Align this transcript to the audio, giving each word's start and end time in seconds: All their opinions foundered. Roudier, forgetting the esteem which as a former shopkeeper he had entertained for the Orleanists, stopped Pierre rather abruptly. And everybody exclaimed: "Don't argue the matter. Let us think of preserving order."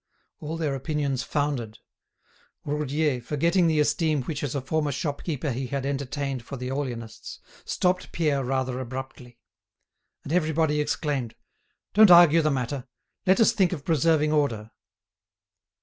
All 0.39 0.57
their 0.57 0.73
opinions 0.73 1.21
foundered. 1.21 1.77
Roudier, 2.65 3.21
forgetting 3.21 3.67
the 3.67 3.79
esteem 3.79 4.23
which 4.23 4.41
as 4.43 4.55
a 4.55 4.59
former 4.61 4.91
shopkeeper 4.91 5.51
he 5.51 5.67
had 5.67 5.85
entertained 5.85 6.41
for 6.43 6.57
the 6.57 6.69
Orleanists, 6.71 7.37
stopped 7.65 8.11
Pierre 8.11 8.43
rather 8.43 8.79
abruptly. 8.79 9.37
And 10.23 10.33
everybody 10.33 10.81
exclaimed: 10.81 11.35
"Don't 11.93 12.09
argue 12.09 12.41
the 12.41 12.49
matter. 12.49 12.87
Let 13.27 13.39
us 13.39 13.51
think 13.51 13.73
of 13.73 13.85
preserving 13.85 14.31
order." 14.33 14.71